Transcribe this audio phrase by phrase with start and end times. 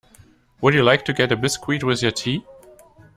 [0.61, 2.43] Would you like a biscuit with your tea?